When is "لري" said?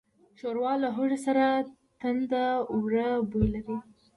3.53-3.77